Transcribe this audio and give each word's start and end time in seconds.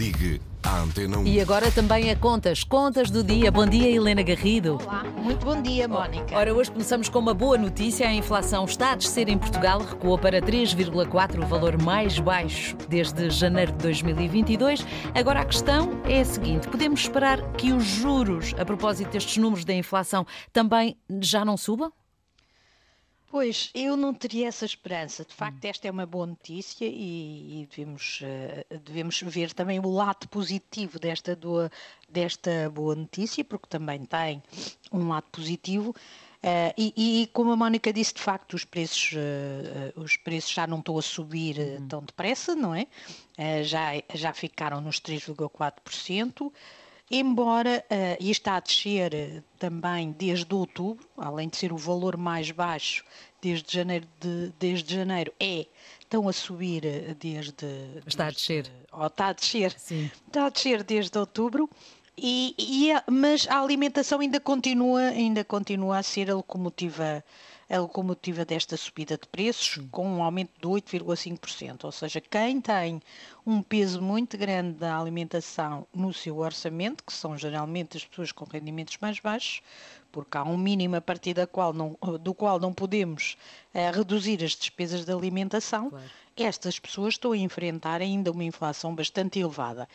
Ligue 0.00 0.40
à 0.62 0.78
Antena 0.78 1.18
1. 1.18 1.26
E 1.26 1.42
agora 1.42 1.70
também 1.70 2.10
a 2.10 2.16
contas, 2.16 2.64
contas 2.64 3.10
do 3.10 3.22
dia. 3.22 3.52
Bom 3.52 3.66
dia, 3.66 3.86
Helena 3.86 4.22
Garrido. 4.22 4.78
Olá, 4.82 5.04
muito 5.04 5.44
bom 5.44 5.60
dia, 5.60 5.86
Mónica. 5.86 6.34
Ora, 6.34 6.54
hoje 6.54 6.70
começamos 6.70 7.10
com 7.10 7.18
uma 7.18 7.34
boa 7.34 7.58
notícia. 7.58 8.08
A 8.08 8.14
inflação 8.14 8.64
está 8.64 8.92
a 8.92 8.94
descer 8.94 9.28
em 9.28 9.36
Portugal, 9.36 9.78
recuou 9.80 10.16
para 10.16 10.40
3,4, 10.40 11.44
o 11.44 11.46
valor 11.46 11.76
mais 11.82 12.18
baixo 12.18 12.78
desde 12.88 13.28
janeiro 13.28 13.72
de 13.72 13.78
2022. 13.78 14.86
Agora 15.14 15.42
a 15.42 15.44
questão 15.44 15.90
é 16.04 16.22
a 16.22 16.24
seguinte: 16.24 16.66
podemos 16.68 17.00
esperar 17.00 17.52
que 17.52 17.70
os 17.70 17.84
juros, 17.84 18.54
a 18.58 18.64
propósito 18.64 19.10
destes 19.10 19.36
números 19.36 19.66
da 19.66 19.74
inflação, 19.74 20.26
também 20.50 20.96
já 21.20 21.44
não 21.44 21.58
subam? 21.58 21.92
Pois, 23.30 23.70
eu 23.72 23.96
não 23.96 24.12
teria 24.12 24.48
essa 24.48 24.64
esperança. 24.64 25.24
De 25.24 25.32
facto, 25.32 25.64
esta 25.64 25.86
é 25.86 25.90
uma 25.90 26.04
boa 26.04 26.26
notícia 26.26 26.84
e, 26.84 27.62
e 27.62 27.68
devemos, 27.70 28.22
uh, 28.22 28.78
devemos 28.80 29.22
ver 29.22 29.52
também 29.52 29.78
o 29.78 29.88
lado 29.88 30.26
positivo 30.28 30.98
desta, 30.98 31.36
do, 31.36 31.70
desta 32.08 32.68
boa 32.70 32.96
notícia, 32.96 33.44
porque 33.44 33.68
também 33.68 34.04
tem 34.04 34.42
um 34.90 35.06
lado 35.06 35.26
positivo. 35.30 35.90
Uh, 36.42 36.74
e, 36.76 37.22
e, 37.22 37.26
como 37.28 37.52
a 37.52 37.56
Mónica 37.56 37.92
disse, 37.92 38.14
de 38.14 38.20
facto, 38.20 38.54
os 38.54 38.64
preços, 38.64 39.12
uh, 39.12 40.00
os 40.00 40.16
preços 40.16 40.50
já 40.50 40.66
não 40.66 40.80
estão 40.80 40.98
a 40.98 41.02
subir 41.02 41.56
uhum. 41.56 41.86
tão 41.86 42.02
depressa, 42.02 42.56
não 42.56 42.74
é? 42.74 42.88
já, 43.62 43.92
já 44.12 44.34
ficaram 44.34 44.80
nos 44.80 45.00
3,4% 45.00 46.52
embora 47.10 47.84
uh, 47.90 48.16
e 48.20 48.30
está 48.30 48.56
a 48.56 48.60
descer 48.60 49.12
uh, 49.12 49.42
também 49.58 50.12
desde 50.12 50.54
outubro, 50.54 51.06
além 51.16 51.48
de 51.48 51.56
ser 51.56 51.72
o 51.72 51.76
valor 51.76 52.16
mais 52.16 52.50
baixo 52.50 53.04
desde 53.42 53.74
janeiro, 53.74 54.06
de, 54.20 54.52
desde 54.58 54.94
janeiro 54.94 55.32
é, 55.40 55.66
estão 55.98 56.28
a 56.28 56.32
subir 56.32 56.84
uh, 56.84 57.14
desde... 57.14 57.66
Está 58.06 58.06
desde, 58.06 58.22
a 58.22 58.30
descer. 58.30 58.72
Ou 58.92 59.06
está 59.06 59.26
a 59.28 59.32
descer. 59.32 59.74
Sim. 59.76 60.10
Está 60.26 60.46
a 60.46 60.48
descer 60.50 60.82
desde 60.84 61.18
outubro. 61.18 61.68
E, 62.22 62.54
e 62.58 62.90
mas 63.10 63.48
a 63.48 63.58
alimentação 63.58 64.20
ainda 64.20 64.38
continua, 64.38 65.00
ainda 65.00 65.42
continua 65.42 65.96
a 65.98 66.02
ser 66.02 66.30
a 66.30 66.34
locomotiva 66.34 67.24
a 67.70 67.78
locomotiva 67.78 68.44
desta 68.44 68.76
subida 68.76 69.16
de 69.16 69.28
preços, 69.28 69.80
com 69.92 70.04
um 70.04 70.22
aumento 70.24 70.50
de 70.60 70.66
8,5%. 70.66 71.84
Ou 71.84 71.92
seja, 71.92 72.20
quem 72.20 72.60
tem 72.60 73.00
um 73.46 73.62
peso 73.62 74.02
muito 74.02 74.36
grande 74.36 74.72
da 74.72 74.98
alimentação 74.98 75.86
no 75.94 76.12
seu 76.12 76.38
orçamento, 76.38 77.04
que 77.04 77.12
são 77.12 77.38
geralmente 77.38 77.96
as 77.96 78.04
pessoas 78.04 78.32
com 78.32 78.44
rendimentos 78.44 78.98
mais 79.00 79.20
baixos, 79.20 79.62
porque 80.10 80.36
há 80.36 80.42
um 80.42 80.58
mínimo 80.58 80.96
a 80.96 81.00
partir 81.00 81.32
da 81.32 81.46
qual 81.46 81.72
não, 81.72 81.96
do 82.20 82.34
qual 82.34 82.58
não 82.58 82.72
podemos 82.72 83.36
uh, 83.72 83.96
reduzir 83.96 84.42
as 84.42 84.56
despesas 84.56 85.04
de 85.04 85.12
alimentação, 85.12 85.90
claro. 85.90 86.04
estas 86.36 86.76
pessoas 86.80 87.14
estão 87.14 87.30
a 87.30 87.36
enfrentar 87.36 88.00
ainda 88.00 88.32
uma 88.32 88.42
inflação 88.42 88.96
bastante 88.96 89.38
elevada. 89.38 89.88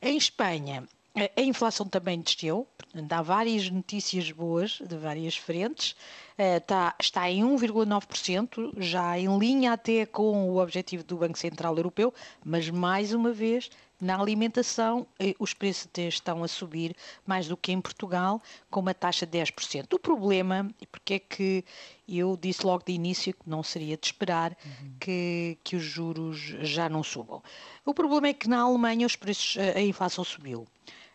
Em 0.00 0.16
Espanha, 0.16 0.88
a 1.36 1.40
inflação 1.42 1.86
também 1.86 2.20
desceu, 2.20 2.66
há 3.10 3.22
várias 3.22 3.68
notícias 3.70 4.30
boas 4.30 4.78
de 4.80 4.96
várias 4.96 5.36
frentes. 5.36 5.96
Está, 6.38 6.94
eh, 6.96 7.02
está 7.02 7.28
em 7.28 7.42
1,9%, 7.42 8.72
já 8.76 9.18
em 9.18 9.36
linha 9.38 9.72
até 9.72 10.06
com 10.06 10.48
o 10.48 10.62
objetivo 10.62 11.02
do 11.02 11.16
Banco 11.16 11.36
Central 11.36 11.76
Europeu, 11.76 12.14
mas 12.44 12.70
mais 12.70 13.12
uma 13.12 13.32
vez, 13.32 13.68
na 14.00 14.16
alimentação, 14.16 15.04
eh, 15.18 15.34
os 15.40 15.52
preços 15.52 15.88
estão 15.96 16.44
a 16.44 16.48
subir 16.48 16.94
mais 17.26 17.48
do 17.48 17.56
que 17.56 17.72
em 17.72 17.80
Portugal, 17.80 18.40
com 18.70 18.78
uma 18.78 18.94
taxa 18.94 19.26
de 19.26 19.36
10%. 19.36 19.92
O 19.94 19.98
problema, 19.98 20.70
e 20.80 20.86
porque 20.86 21.14
é 21.14 21.18
que 21.18 21.64
eu 22.08 22.38
disse 22.40 22.64
logo 22.64 22.84
de 22.86 22.92
início 22.92 23.34
que 23.34 23.50
não 23.50 23.64
seria 23.64 23.96
de 23.96 24.06
esperar 24.06 24.56
uhum. 24.64 24.92
que, 25.00 25.58
que 25.64 25.74
os 25.74 25.82
juros 25.82 26.38
já 26.60 26.88
não 26.88 27.02
subam. 27.02 27.42
O 27.84 27.92
problema 27.92 28.28
é 28.28 28.32
que 28.32 28.48
na 28.48 28.60
Alemanha 28.60 29.04
os 29.04 29.16
preços, 29.16 29.56
a 29.58 29.80
inflação 29.80 30.22
subiu. 30.22 30.66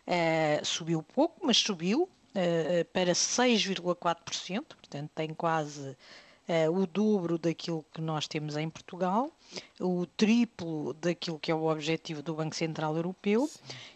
Uh, 0.06 0.62
subiu 0.62 1.02
pouco, 1.02 1.40
mas 1.46 1.56
subiu 1.56 2.06
uh, 2.34 2.84
para 2.92 3.12
6,4%, 3.12 4.64
portanto 4.76 5.10
tem 5.14 5.28
quase 5.34 5.96
uh, 6.48 6.72
o 6.72 6.86
dobro 6.86 7.38
daquilo 7.38 7.84
que 7.92 8.00
nós 8.00 8.26
temos 8.26 8.56
em 8.56 8.68
Portugal, 8.68 9.30
o 9.80 10.06
triplo 10.06 10.94
daquilo 10.94 11.38
que 11.38 11.50
é 11.50 11.54
o 11.54 11.66
objetivo 11.66 12.22
do 12.22 12.34
Banco 12.34 12.56
Central 12.56 12.96
Europeu 12.96 13.48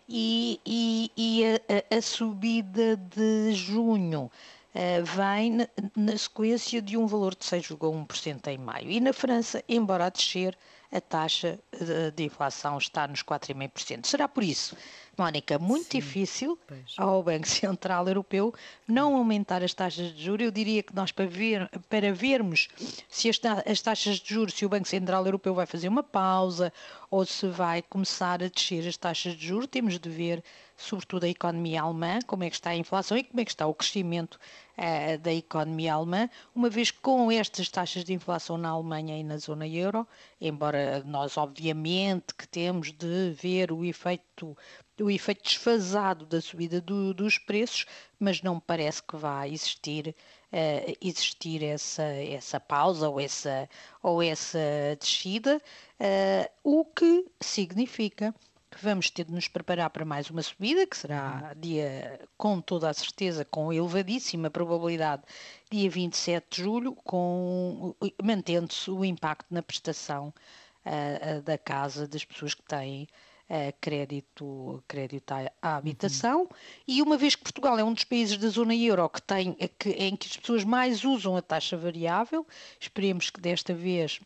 e, 0.09 0.61
e, 0.65 1.11
e 1.17 1.45
a, 1.45 1.97
a, 1.97 2.03
subida 2.03 2.97
de 2.97 3.53
junho 3.53 4.31
Uh, 4.75 5.03
vem 5.03 5.53
na, 5.53 5.69
na, 5.97 6.17
sequência 6.17 6.81
de 6.81 6.97
um 6.97 7.07
valor 7.07 7.35
de 7.35 7.43
6,1% 7.43 8.47
em 8.49 8.59
maio. 8.59 8.91
E 8.91 9.01
na 9.01 9.15
França, 9.15 9.65
embora 9.67 10.07
a 10.07 10.09
descer, 10.11 10.57
a 10.93 11.01
taxa 11.01 11.59
de, 11.73 12.11
de 12.13 12.25
inflação 12.25 12.79
está 12.79 13.09
nos 13.09 13.23
4,5%. 13.23 14.07
Será 14.07 14.29
por 14.29 14.45
isso 14.45 14.77
Mónica, 15.19 15.59
muito 15.59 15.85
Sim, 15.91 15.99
difícil 15.99 16.59
pois. 16.67 16.95
ao 16.97 17.23
Banco 17.23 17.47
Central 17.49 18.07
Europeu 18.07 18.55
não 18.87 19.17
aumentar 19.17 19.63
as 19.63 19.75
taxas 19.75 20.15
de 20.15 20.23
juros. 20.25 20.45
Eu 20.47 20.51
diria 20.51 20.83
que 20.83 20.95
nós, 20.95 21.11
para, 21.11 21.27
ver, 21.27 21.69
para 21.89 22.13
vermos 22.13 22.69
se 23.09 23.29
as, 23.29 23.41
as 23.67 23.81
taxas 23.81 24.19
de 24.19 24.33
juros, 24.33 24.55
se 24.55 24.65
o 24.65 24.69
Banco 24.69 24.87
Central 24.87 25.25
Europeu 25.27 25.55
vai 25.55 25.67
fazer 25.67 25.89
uma 25.89 26.03
pausa 26.03 26.73
ou 27.11 27.25
se 27.25 27.49
vai 27.49 27.83
começar 27.83 28.43
a 28.43 28.49
descer 28.49 28.87
as 28.87 28.97
taxas 28.97 29.35
de 29.35 29.47
juros, 29.47 29.67
temos 29.67 29.99
de 29.99 30.09
ver, 30.09 30.45
sobretudo, 30.77 31.25
a 31.25 31.29
economia 31.29 31.83
alemã, 31.83 32.19
como 32.27 32.45
é 32.45 32.51
que 32.51 32.57
está 32.57 32.71
a 32.71 32.77
inflação 32.77 33.17
e 33.17 33.25
como 33.25 33.41
é 33.41 33.45
que 33.45 33.51
está 33.51 33.67
o 33.67 33.75
crescimento 33.75 34.39
uh, 34.77 35.19
da 35.19 35.33
economia 35.33 35.95
alemã, 35.95 36.29
uma 36.55 36.69
vez 36.69 36.91
que 36.91 37.01
com 37.01 37.31
estas 37.33 37.69
taxas 37.69 38.05
de 38.05 38.13
inflação 38.13 38.59
na 38.59 38.69
Alemanha 38.69 39.19
e 39.19 39.25
na 39.25 39.39
zona 39.39 39.67
euro, 39.67 40.07
embora 40.41 41.03
nós, 41.05 41.37
obviamente, 41.37 42.35
que 42.35 42.47
temos 42.47 42.93
de 42.93 43.31
ver 43.31 43.73
o 43.73 43.85
efeito 43.85 44.57
o 45.01 45.11
efeito 45.11 45.43
desfasado 45.43 46.27
da 46.27 46.41
subida 46.41 46.81
do, 46.81 47.15
dos 47.15 47.39
preços, 47.39 47.87
mas 48.19 48.43
não 48.43 48.57
me 48.57 48.61
parece 48.61 49.03
que 49.03 49.17
vá 49.17 49.47
existir, 49.47 50.15
uh, 50.53 50.97
existir 51.01 51.63
essa, 51.63 52.03
essa 52.03 52.61
pausa 52.61 53.09
ou 53.09 53.21
essa, 53.21 53.69
ou 54.03 54.23
essa 54.23 54.59
descida, 54.99 55.61
uh, 56.01 56.51
o 56.63 56.85
que 56.85 57.27
significa 57.41 58.35
que 58.71 58.85
vamos 58.85 59.11
ter 59.11 59.25
de 59.25 59.33
nos 59.33 59.49
preparar 59.49 59.89
para 59.91 60.05
mais 60.05 60.29
uma 60.29 60.43
subida, 60.43 60.87
que 60.87 60.97
será 60.97 61.55
dia, 61.57 62.21
com 62.37 62.61
toda 62.61 62.91
a 62.91 62.95
certeza, 62.95 63.45
com 63.45 63.73
elevadíssima 63.73 64.51
probabilidade, 64.51 65.23
dia 65.71 65.89
27 65.89 66.47
de 66.51 66.63
julho, 66.63 66.93
com, 67.05 67.95
mantendo-se 68.23 68.91
o 68.91 69.05
impacto 69.05 69.47
na 69.51 69.63
prestação 69.63 70.33
uh, 70.85 71.43
da 71.43 71.57
casa 71.57 72.07
das 72.07 72.25
pessoas 72.25 72.55
que 72.55 72.63
têm 72.63 73.09
uh, 73.49 73.73
crédito, 73.81 74.83
crédito 74.87 75.33
à, 75.33 75.51
à 75.61 75.77
habitação, 75.77 76.43
uhum. 76.43 76.49
e 76.87 77.03
uma 77.03 77.17
vez 77.17 77.35
que 77.35 77.43
Portugal 77.43 77.79
é 77.79 77.85
um 77.85 77.93
dos 77.93 78.05
países 78.05 78.37
da 78.37 78.49
zona 78.49 78.75
euro 78.75 79.09
que 79.09 79.23
tem, 79.23 79.55
que, 79.79 79.91
em 79.91 80.17
que 80.17 80.29
as 80.29 80.37
pessoas 80.37 80.65
mais 80.65 81.05
usam 81.05 81.37
a 81.37 81.43
taxa 81.43 81.77
variável, 81.77 82.47
esperemos 82.81 83.31
que 83.31 83.41
desta 83.41 83.75
vez 83.75 84.21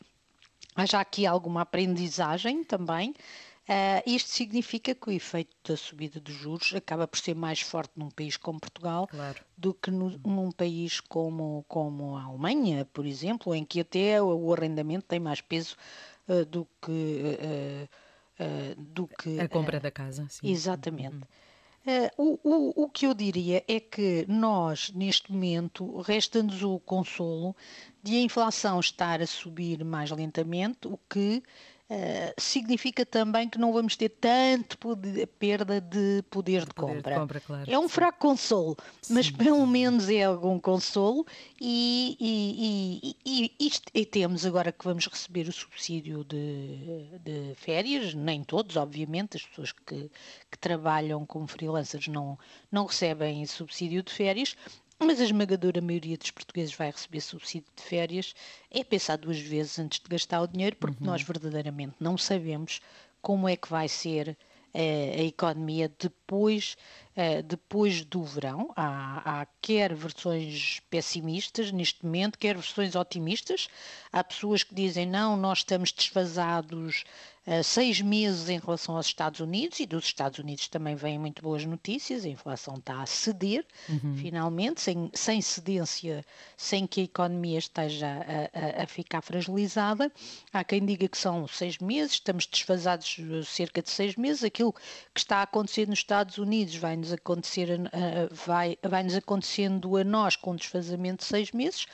haja 0.74 1.00
aqui 1.00 1.26
alguma 1.26 1.62
aprendizagem 1.62 2.64
também. 2.64 3.14
Uh, 3.62 4.02
isto 4.04 4.28
significa 4.28 4.92
que 4.92 5.08
o 5.08 5.12
efeito 5.12 5.54
da 5.64 5.76
subida 5.76 6.18
dos 6.18 6.34
juros 6.34 6.74
acaba 6.74 7.06
por 7.06 7.16
ser 7.16 7.36
mais 7.36 7.60
forte 7.60 7.92
num 7.94 8.10
país 8.10 8.36
como 8.36 8.58
Portugal 8.58 9.06
claro. 9.06 9.40
do 9.56 9.72
que 9.72 9.88
no, 9.88 10.18
num 10.26 10.50
país 10.50 10.98
como, 10.98 11.64
como 11.68 12.16
a 12.16 12.24
Alemanha, 12.24 12.84
por 12.92 13.06
exemplo, 13.06 13.54
em 13.54 13.64
que 13.64 13.78
até 13.78 14.20
o 14.20 14.52
arrendamento 14.52 15.06
tem 15.06 15.20
mais 15.20 15.40
peso 15.40 15.76
uh, 16.28 16.44
do 16.44 16.66
que 16.84 16.90
uh, 16.90 17.88
uh, 18.40 18.80
do 18.80 19.06
que. 19.06 19.40
A 19.40 19.48
compra 19.48 19.78
uh, 19.78 19.80
da 19.80 19.90
casa, 19.90 20.26
sim. 20.28 20.50
Exatamente. 20.50 21.24
Uh, 21.84 22.08
o, 22.16 22.40
o, 22.44 22.84
o 22.84 22.88
que 22.88 23.06
eu 23.06 23.14
diria 23.14 23.64
é 23.66 23.80
que 23.80 24.24
nós, 24.28 24.92
neste 24.94 25.32
momento, 25.32 26.00
resta-nos 26.00 26.62
o 26.62 26.78
consolo 26.78 27.56
de 28.02 28.16
a 28.16 28.20
inflação 28.20 28.78
estar 28.78 29.20
a 29.20 29.26
subir 29.26 29.84
mais 29.84 30.10
lentamente, 30.10 30.86
o 30.86 30.98
que 31.10 31.42
Uh, 31.92 32.32
significa 32.40 33.04
também 33.04 33.46
que 33.50 33.58
não 33.58 33.70
vamos 33.70 33.96
ter 33.96 34.08
tanto 34.08 34.78
poder, 34.78 35.26
perda 35.26 35.78
de 35.78 36.22
poder 36.30 36.60
de, 36.60 36.68
de 36.68 36.74
poder 36.74 36.96
compra. 36.96 37.14
De 37.14 37.20
compra 37.20 37.40
claro, 37.40 37.70
é 37.70 37.78
um 37.78 37.86
fraco 37.86 38.18
consolo, 38.18 38.78
mas 39.10 39.26
sim, 39.26 39.34
pelo 39.34 39.58
sim. 39.58 39.66
menos 39.66 40.08
é 40.08 40.22
algum 40.22 40.58
consolo 40.58 41.26
e, 41.60 42.16
e, 42.18 43.14
e, 43.26 43.66
isto, 43.66 43.90
e, 43.92 44.06
temos 44.06 44.46
agora 44.46 44.72
que 44.72 44.82
vamos 44.82 45.06
receber 45.06 45.46
o 45.48 45.52
subsídio 45.52 46.24
de, 46.24 47.18
de 47.22 47.54
férias, 47.56 48.14
nem 48.14 48.42
todos, 48.42 48.76
obviamente, 48.76 49.36
as 49.36 49.42
pessoas 49.42 49.72
que, 49.72 50.10
que 50.50 50.58
trabalham 50.58 51.26
como 51.26 51.46
freelancers 51.46 52.08
não, 52.08 52.38
não 52.70 52.86
recebem 52.86 53.44
subsídio 53.44 54.02
de 54.02 54.14
férias, 54.14 54.56
mas 54.98 55.20
a 55.20 55.24
esmagadora 55.24 55.80
maioria 55.80 56.16
dos 56.16 56.30
portugueses 56.30 56.74
vai 56.74 56.90
receber 56.90 57.20
subsídio 57.20 57.68
de 57.74 57.82
férias, 57.82 58.34
é 58.70 58.84
pensar 58.84 59.16
duas 59.16 59.38
vezes 59.38 59.78
antes 59.78 60.00
de 60.00 60.08
gastar 60.08 60.40
o 60.42 60.46
dinheiro, 60.46 60.76
porque 60.76 61.02
uhum. 61.02 61.10
nós 61.10 61.22
verdadeiramente 61.22 61.94
não 61.98 62.16
sabemos 62.16 62.80
como 63.20 63.48
é 63.48 63.56
que 63.56 63.68
vai 63.68 63.88
ser 63.88 64.36
uh, 64.74 65.20
a 65.20 65.22
economia 65.22 65.90
depois 65.98 66.76
uh, 67.16 67.42
depois 67.42 68.04
do 68.04 68.22
verão. 68.22 68.72
Há, 68.76 69.40
há 69.42 69.46
quer 69.60 69.94
versões 69.94 70.80
pessimistas 70.90 71.70
neste 71.70 72.04
momento, 72.04 72.38
quer 72.38 72.54
versões 72.54 72.94
otimistas. 72.94 73.68
Há 74.12 74.22
pessoas 74.22 74.62
que 74.62 74.74
dizem 74.74 75.06
não, 75.06 75.36
nós 75.36 75.58
estamos 75.58 75.92
desfasados 75.92 77.04
uh, 77.46 77.62
seis 77.62 78.00
meses 78.00 78.48
em 78.48 78.58
relação 78.58 78.96
aos 78.96 79.06
Estados 79.06 79.40
Unidos 79.40 79.80
e 79.80 79.86
dos 79.86 80.04
Estados 80.04 80.38
Unidos 80.38 80.68
também 80.68 80.94
vêm 80.94 81.18
muito 81.18 81.42
boas 81.42 81.64
notícias. 81.64 82.24
A 82.24 82.28
inflação 82.28 82.74
está 82.74 83.02
a 83.02 83.06
ceder, 83.06 83.64
uhum. 83.88 84.16
finalmente, 84.16 84.80
sem, 84.80 85.10
sem 85.14 85.40
cedência, 85.40 86.24
sem 86.56 86.86
que 86.86 87.00
a 87.00 87.04
economia 87.04 87.58
esteja 87.58 88.06
a, 88.06 88.80
a, 88.80 88.82
a, 88.82 88.86
ficar 88.86 89.22
fragilizada. 89.22 90.12
Há 90.52 90.64
quem 90.64 90.84
diga 90.84 91.08
que 91.08 91.18
são 91.18 91.46
seis 91.46 91.78
meses, 91.78 92.12
estamos 92.14 92.46
desfasados 92.46 93.16
cerca 93.46 93.80
de 93.82 93.90
seis 93.90 94.16
meses. 94.16 94.44
Aquilo 94.44 94.72
que 94.72 95.20
está 95.20 95.38
a 95.38 95.42
acontecer 95.42 95.88
nos 95.88 96.00
Estados 96.00 96.38
Unidos 96.38 96.74
vai-nos 97.02 97.12
acontecer, 97.12 97.68
uh, 97.70 98.34
vai, 98.34 98.78
vai-nos 98.82 99.14
acontecendo 99.14 99.96
a 99.96 100.04
nós 100.04 100.36
com 100.36 100.54
desfazamento 100.54 101.18
de 101.18 101.24
seis 101.24 101.50
meses. 101.50 101.86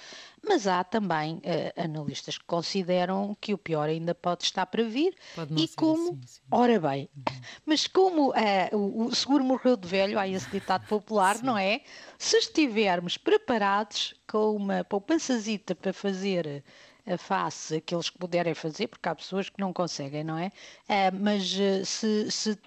Mas 0.47 0.67
há 0.67 0.85
também 0.85 1.37
uh, 1.37 1.83
analistas 1.83 2.39
que 2.39 2.45
consideram 2.45 3.37
que 3.41 3.53
o 3.53 3.59
pior 3.59 3.89
ainda 3.89 4.15
pode 4.15 4.45
estar 4.45 4.67
para 4.67 4.85
vir. 4.85 5.15
e 5.57 5.67
como, 5.69 6.19
assim, 6.23 6.41
ora 6.51 6.79
bem, 6.79 7.09
uhum. 7.17 7.41
mas 7.67 7.87
como 7.87 8.31
uh, 8.31 8.77
o, 8.77 9.07
o, 9.07 9.15
seguro 9.15 9.43
morreu 9.43 9.77
de 9.77 9.89
velho, 9.89 10.19
há 10.19 10.29
esse 10.29 10.49
ditado 10.51 10.87
popular, 10.87 11.43
não 11.43 11.59
é? 11.59 11.81
Se 12.17 12.37
estivermos 12.37 13.17
preparados 13.17 14.15
com 14.29 14.55
uma 14.55 14.85
poupançazita 14.85 15.75
para 15.75 15.93
fazer 15.93 16.63
a 17.09 17.19
face 17.19 17.77
aqueles 17.77 18.11
que 18.11 18.19
puderem 18.19 18.55
fazer, 18.55 18.89
porque 18.89 19.09
há 19.09 19.15
pessoas 19.15 19.49
que 19.49 19.61
não 19.61 19.73
conseguem, 19.73 20.23
não 20.23 20.39
é? 20.39 20.53
Uh, 20.89 21.17
mas 21.21 21.55
uh, 21.55 21.85
se, 21.85 22.31
se, 22.31 22.59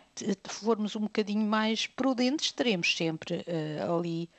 formos 0.46 0.96
um 0.96 1.02
bocadinho 1.02 1.46
mais 1.46 1.88
prudentes, 1.88 2.52
teremos 2.52 2.96
sempre 2.96 3.46
uh, 3.48 3.98
ali 3.98 4.30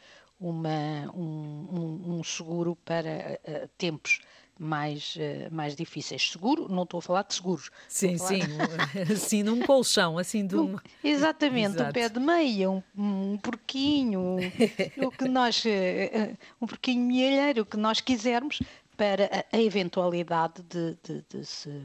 uma, 0.42 1.10
um, 1.14 2.18
um, 2.18 2.24
seguro 2.24 2.76
para 2.84 3.38
uh, 3.46 3.68
tempos 3.78 4.20
mais, 4.58 5.16
uh, 5.16 5.54
mais 5.54 5.74
difíceis. 5.74 6.30
Seguro, 6.30 6.68
não 6.68 6.82
estou 6.82 6.98
a 6.98 7.02
falar 7.02 7.22
de 7.22 7.34
seguros. 7.34 7.70
Sim, 7.88 8.18
sim, 8.18 8.40
assim 9.12 9.42
num 9.42 9.60
colchão, 9.60 10.18
assim 10.18 10.46
de 10.46 10.56
um... 10.56 10.76
Exatamente, 11.02 11.76
Exato. 11.76 11.90
um 11.90 11.92
pé 11.92 12.08
de 12.08 12.20
meia, 12.20 12.70
um, 12.70 12.82
um 12.96 13.38
porquinho, 13.38 14.38
o 14.98 15.10
que 15.10 15.28
nós, 15.28 15.64
uh, 15.64 16.36
um 16.60 16.66
porquinho 16.66 17.04
mielheiro, 17.04 17.62
o 17.62 17.66
que 17.66 17.76
nós 17.76 18.00
quisermos 18.00 18.60
para 18.96 19.46
a, 19.52 19.58
eventualidade 19.60 20.62
de, 20.62 20.96
de, 21.02 21.24
de 21.28 21.46
se, 21.46 21.84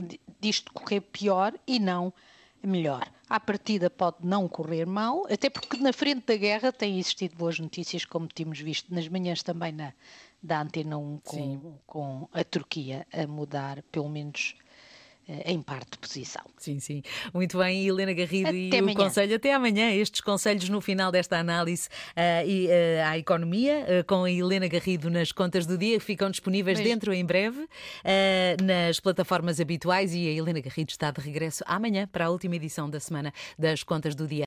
de, 0.00 0.20
disto 0.40 0.72
correr 0.72 1.00
pior 1.00 1.54
e 1.66 1.78
não 1.78 2.12
melhor. 2.62 3.06
À 3.28 3.38
partida 3.38 3.90
pode 3.90 4.18
não 4.22 4.48
correr 4.48 4.86
mal, 4.86 5.26
até 5.30 5.50
porque 5.50 5.76
na 5.76 5.92
frente 5.92 6.26
da 6.26 6.36
guerra 6.36 6.72
têm 6.72 6.98
existido 6.98 7.36
boas 7.36 7.58
notícias, 7.58 8.04
como 8.04 8.26
tínhamos 8.26 8.60
visto 8.60 8.92
nas 8.92 9.08
manhãs 9.08 9.42
também 9.42 9.72
na, 9.72 9.92
da 10.42 10.60
Antena 10.60 10.98
1 10.98 11.20
com, 11.24 11.78
com 11.86 12.28
a 12.32 12.44
Turquia 12.44 13.06
a 13.12 13.26
mudar 13.26 13.82
pelo 13.90 14.08
menos 14.08 14.54
em 15.44 15.62
parte 15.62 15.98
posição. 15.98 16.42
Sim, 16.58 16.80
sim. 16.80 17.02
Muito 17.32 17.58
bem, 17.58 17.86
Helena 17.86 18.12
Garrido 18.12 18.48
até 18.48 18.56
e 18.56 18.78
amanhã. 18.78 18.92
o 18.92 18.96
Conselho. 18.96 19.36
Até 19.36 19.54
amanhã. 19.54 19.90
Estes 19.90 20.20
conselhos 20.20 20.68
no 20.68 20.80
final 20.80 21.10
desta 21.10 21.38
análise 21.38 21.88
uh, 21.88 22.46
e, 22.46 22.66
uh, 22.66 23.06
à 23.06 23.18
economia, 23.18 23.86
uh, 24.00 24.04
com 24.04 24.24
a 24.24 24.30
Helena 24.30 24.68
Garrido 24.68 25.10
nas 25.10 25.32
contas 25.32 25.66
do 25.66 25.78
dia, 25.78 26.00
ficam 26.00 26.30
disponíveis 26.30 26.78
Mas... 26.78 26.88
dentro 26.88 27.12
em 27.12 27.24
breve 27.24 27.66
nas 28.62 29.00
plataformas 29.00 29.60
habituais 29.60 30.14
e 30.14 30.28
a 30.28 30.30
Helena 30.30 30.60
Garrido 30.60 30.90
está 30.90 31.10
de 31.10 31.20
regresso 31.20 31.62
amanhã 31.66 32.08
para 32.10 32.26
a 32.26 32.30
última 32.30 32.56
edição 32.56 32.88
da 32.88 33.00
semana 33.00 33.32
das 33.58 33.82
contas 33.82 34.14
do 34.14 34.26
dia. 34.26 34.42